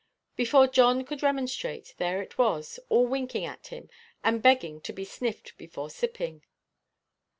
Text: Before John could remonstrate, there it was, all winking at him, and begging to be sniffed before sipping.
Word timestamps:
Before 0.35 0.65
John 0.65 1.05
could 1.05 1.21
remonstrate, 1.21 1.93
there 1.99 2.23
it 2.23 2.35
was, 2.39 2.79
all 2.89 3.05
winking 3.05 3.45
at 3.45 3.67
him, 3.67 3.87
and 4.23 4.41
begging 4.41 4.81
to 4.81 4.91
be 4.91 5.05
sniffed 5.05 5.55
before 5.59 5.91
sipping. 5.91 6.41